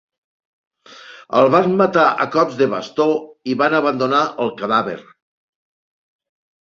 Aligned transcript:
El 1.41 1.49
van 1.55 1.75
matar 1.81 2.07
a 2.25 2.25
cops 2.35 2.57
de 2.61 2.69
bastó 2.73 3.07
i 3.53 3.57
van 3.63 3.77
abandonar 3.81 4.23
el 4.47 4.55
cadàver. 4.63 5.01